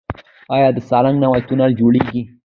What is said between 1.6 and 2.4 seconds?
جوړیږي؟